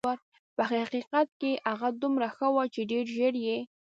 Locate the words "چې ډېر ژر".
2.73-3.33